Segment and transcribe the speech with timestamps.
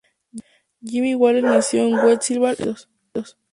[0.83, 3.37] Jimmy Wales nació en Huntsville, Estados Unidos.